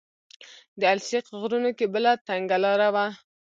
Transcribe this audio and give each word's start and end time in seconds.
د 0.79 0.81
السیق 0.95 1.25
غرونو 1.39 1.71
کې 1.77 1.85
بله 1.93 2.11
تنګه 2.27 2.57
لاره 2.63 2.87
وه. 2.95 3.07